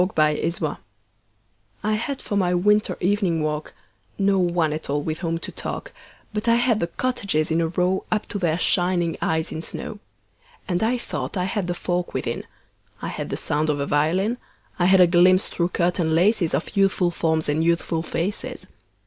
[0.03, 0.63] Good Hours
[1.83, 3.75] I HAD for my winter evening walk
[4.17, 5.93] No one at all with whom to talk,
[6.33, 9.99] But I had the cottages in a row Up to their shining eyes in snow.
[10.67, 12.45] And I thought I had the folk within:
[12.99, 14.39] I had the sound of a violin;
[14.79, 18.65] I had a glimpse through curtain laces Of youthful forms and youthful faces.